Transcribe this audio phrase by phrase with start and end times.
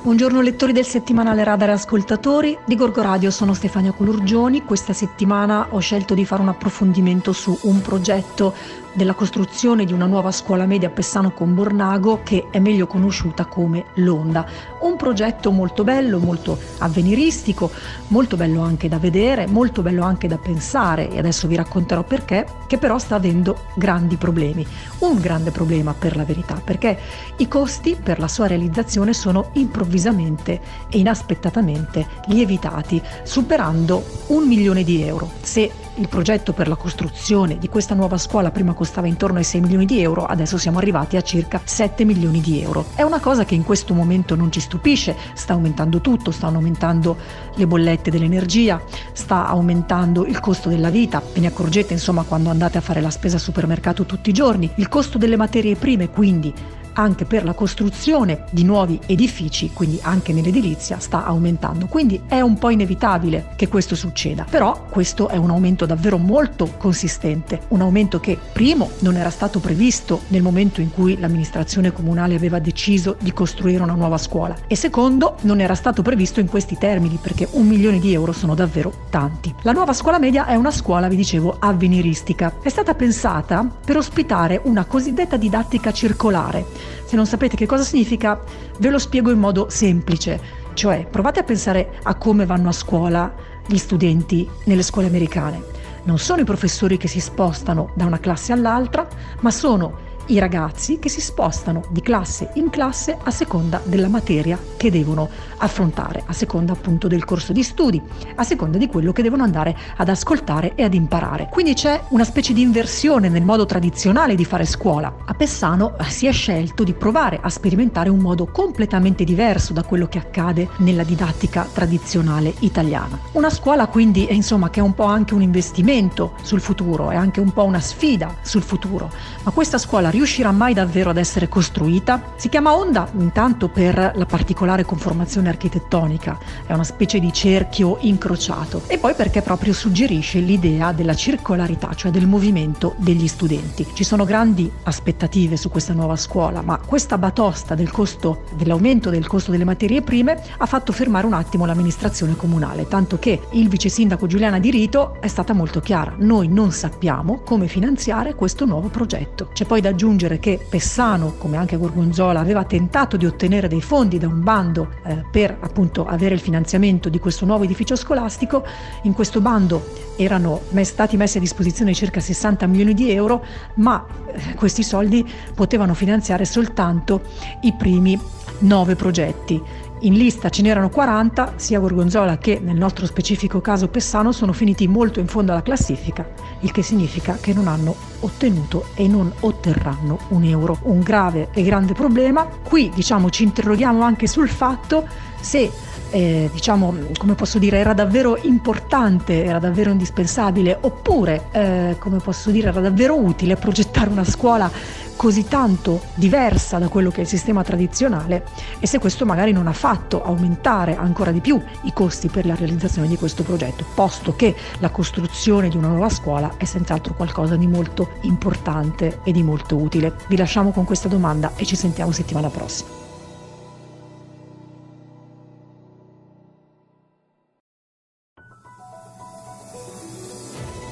[0.00, 2.56] Buongiorno lettori del settimanale Radar ascoltatori.
[2.64, 4.64] Di Gorgo Radio sono Stefania Colurgioni.
[4.64, 8.54] Questa settimana ho scelto di fare un approfondimento su un progetto
[8.92, 13.44] della costruzione di una nuova scuola media a Pessano con Bornago che è meglio conosciuta
[13.44, 14.46] come l'Onda.
[14.80, 17.70] Un progetto molto bello, molto avveniristico,
[18.08, 22.46] molto bello anche da vedere, molto bello anche da pensare e adesso vi racconterò perché,
[22.66, 24.66] che però sta avendo grandi problemi.
[24.98, 26.98] Un grande problema per la verità, perché
[27.36, 29.50] i costi per la sua realizzazione sono
[29.88, 30.60] improvvisamente
[30.90, 35.30] e inaspettatamente lievitati, superando un milione di euro.
[35.40, 39.62] Se il progetto per la costruzione di questa nuova scuola prima costava intorno ai 6
[39.62, 42.84] milioni di euro, adesso siamo arrivati a circa 7 milioni di euro.
[42.94, 47.16] È una cosa che in questo momento non ci stupisce, sta aumentando tutto, stanno aumentando
[47.54, 48.80] le bollette dell'energia,
[49.12, 53.10] sta aumentando il costo della vita, ve ne accorgete insomma quando andate a fare la
[53.10, 56.54] spesa al supermercato tutti i giorni, il costo delle materie prime, quindi
[56.98, 61.86] anche per la costruzione di nuovi edifici, quindi anche nell'edilizia, sta aumentando.
[61.86, 66.74] Quindi è un po' inevitabile che questo succeda, però questo è un aumento davvero molto
[66.76, 72.34] consistente, un aumento che primo non era stato previsto nel momento in cui l'amministrazione comunale
[72.34, 76.76] aveva deciso di costruire una nuova scuola e secondo non era stato previsto in questi
[76.76, 79.54] termini perché un milione di euro sono davvero tanti.
[79.62, 82.54] La nuova scuola media è una scuola, vi dicevo, avveniristica.
[82.60, 88.40] È stata pensata per ospitare una cosiddetta didattica circolare se non sapete che cosa significa,
[88.78, 90.40] ve lo spiego in modo semplice,
[90.74, 93.32] cioè provate a pensare a come vanno a scuola
[93.66, 95.62] gli studenti nelle scuole americane.
[96.04, 99.06] Non sono i professori che si spostano da una classe all'altra,
[99.40, 104.58] ma sono i ragazzi che si spostano di classe in classe a seconda della materia
[104.76, 108.00] che devono affrontare, a seconda appunto del corso di studi,
[108.34, 111.48] a seconda di quello che devono andare ad ascoltare e ad imparare.
[111.50, 115.14] Quindi c'è una specie di inversione nel modo tradizionale di fare scuola.
[115.24, 119.82] A Pessano eh, si è scelto di provare a sperimentare un modo completamente diverso da
[119.82, 123.18] quello che accade nella didattica tradizionale italiana.
[123.32, 127.16] Una scuola quindi è insomma che è un po' anche un investimento sul futuro, è
[127.16, 129.10] anche un po' una sfida sul futuro,
[129.42, 132.32] ma questa scuola riuscirà mai davvero ad essere costruita?
[132.34, 136.36] Si chiama Onda intanto per la particolare conformazione architettonica,
[136.66, 142.10] è una specie di cerchio incrociato e poi perché proprio suggerisce l'idea della circolarità, cioè
[142.10, 143.86] del movimento degli studenti.
[143.94, 149.26] Ci sono grandi aspettative su questa nuova scuola, ma questa batosta del costo, dell'aumento del
[149.28, 153.88] costo delle materie prime ha fatto fermare un attimo l'amministrazione comunale, tanto che il vice
[153.88, 158.88] sindaco Giuliana Di Rito è stata molto chiara, noi non sappiamo come finanziare questo nuovo
[158.88, 159.50] progetto.
[159.52, 163.82] C'è poi da aggiungere aggiungere che Pessano, come anche Gorgonzola, aveva tentato di ottenere dei
[163.82, 168.64] fondi da un bando eh, per appunto avere il finanziamento di questo nuovo edificio scolastico.
[169.02, 169.84] In questo bando
[170.16, 175.92] erano stati messi a disposizione circa 60 milioni di euro, ma eh, questi soldi potevano
[175.92, 177.20] finanziare soltanto
[177.62, 178.18] i primi
[178.60, 179.62] nove progetti.
[180.02, 184.86] In lista ce n'erano 40, sia Gorgonzola che nel nostro specifico caso Pessano sono finiti
[184.86, 186.24] molto in fondo alla classifica,
[186.60, 190.78] il che significa che non hanno ottenuto e non otterranno un euro.
[190.82, 192.46] Un grave e grande problema.
[192.46, 195.04] Qui diciamo ci interroghiamo anche sul fatto
[195.40, 195.68] se
[196.10, 202.50] eh, diciamo, come posso dire, era davvero importante, era davvero indispensabile, oppure, eh, come posso
[202.50, 204.70] dire, era davvero utile progettare una scuola
[205.18, 208.44] così tanto diversa da quello che è il sistema tradizionale
[208.78, 212.54] e se questo magari non ha fatto aumentare ancora di più i costi per la
[212.54, 217.56] realizzazione di questo progetto, posto che la costruzione di una nuova scuola è senz'altro qualcosa
[217.56, 220.14] di molto importante e di molto utile.
[220.28, 222.88] Vi lasciamo con questa domanda e ci sentiamo settimana prossima.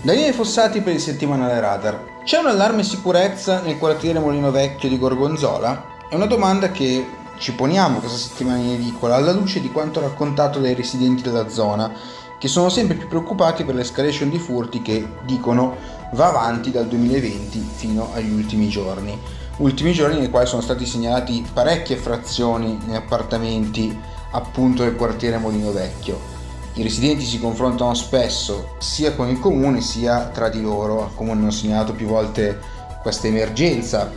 [0.03, 2.16] Daniele Fossati per il settimanale Radar.
[2.26, 6.09] C'è un allarme sicurezza nel quartiere Molino Vecchio di Gorgonzola?
[6.09, 7.06] È una domanda che
[7.38, 11.88] ci poniamo questa settimana in edicola alla luce di quanto raccontato dai residenti della zona,
[12.37, 15.76] che sono sempre più preoccupati per l'escalation di furti che, dicono,
[16.14, 19.17] va avanti dal 2020 fino agli ultimi giorni.
[19.58, 23.96] Ultimi giorni nei quali sono stati segnalati parecchie frazioni in appartamenti
[24.32, 26.36] appunto del quartiere Molino Vecchio.
[26.78, 31.40] I residenti si confrontano spesso sia con il comune sia tra di loro, al comune
[31.40, 32.58] hanno segnalato più volte
[33.00, 34.12] questa emergenza,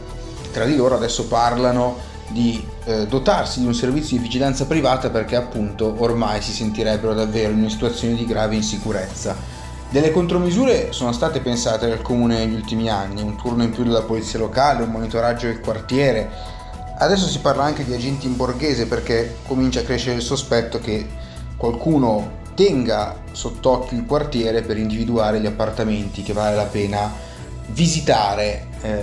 [0.51, 1.95] tra di loro adesso parlano
[2.27, 7.53] di eh, dotarsi di un servizio di vigilanza privata perché appunto ormai si sentirebbero davvero
[7.53, 9.38] in una situazione di grave insicurezza.
[9.89, 14.01] Delle contromisure sono state pensate dal comune negli ultimi anni, un turno in più della
[14.01, 16.29] polizia locale, un monitoraggio del quartiere.
[16.97, 21.07] Adesso si parla anche di agenti in borghese perché comincia a crescere il sospetto che
[21.55, 27.09] qualcuno tenga sott'occhio il quartiere per individuare gli appartamenti che vale la pena
[27.67, 28.97] visitare eh,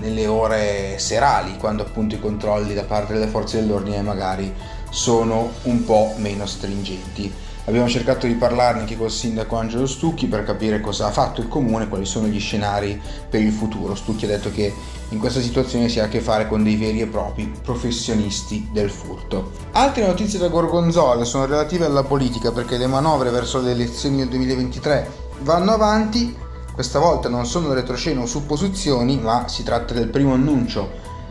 [0.00, 4.52] nelle ore serali, quando appunto i controlli da parte delle forze dell'ordine magari
[4.90, 7.32] sono un po' meno stringenti.
[7.66, 11.48] Abbiamo cercato di parlarne anche col sindaco Angelo Stucchi per capire cosa ha fatto il
[11.48, 13.94] comune, quali sono gli scenari per il futuro.
[13.94, 14.74] Stucchi ha detto che
[15.10, 18.90] in questa situazione si ha a che fare con dei veri e propri professionisti del
[18.90, 19.52] furto.
[19.72, 24.28] Altre notizie da Gorgonzola sono relative alla politica perché le manovre verso le elezioni del
[24.28, 25.10] 2023
[25.40, 26.34] vanno avanti,
[26.72, 30.90] questa volta non sono retroscena o supposizioni, ma si tratta del primo annuncio,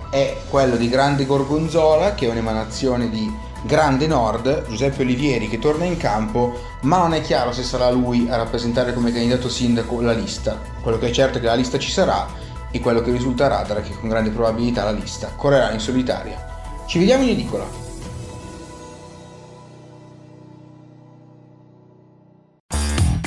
[0.10, 5.84] è quello di Grande Gorgonzola che è un'emanazione di Grande Nord, Giuseppe Olivieri che torna
[5.84, 10.14] in campo, ma non è chiaro se sarà lui a rappresentare come candidato sindaco la
[10.14, 10.60] lista.
[10.82, 12.28] Quello che è certo è che la lista ci sarà
[12.72, 16.84] e quello che radar è che con grande probabilità la lista correrà in solitaria.
[16.86, 17.66] Ci vediamo in edicola.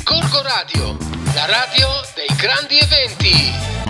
[0.02, 0.96] Corco Radio,
[1.34, 3.81] la radio dei grandi eventi.